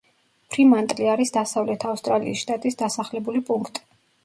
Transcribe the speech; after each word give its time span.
ფრიმანტლი 0.53 1.09
არის 1.11 1.33
დასავლეთ 1.35 1.85
ავსტრალიის 1.91 2.41
შტატის 2.47 2.81
დასახლებული 2.83 3.45
პუნქტი. 3.53 3.89